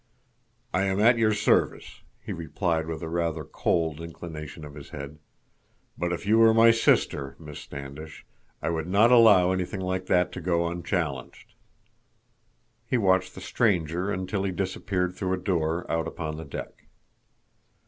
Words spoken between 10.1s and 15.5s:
to go unchallenged." He watched the stranger until he disappeared through a